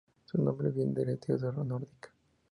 Su 0.25 0.41
nombre 0.41 0.71
viene 0.71 0.93
de 0.93 1.05
la 1.05 1.11
literatura 1.11 1.63
nórdica. 1.63 2.09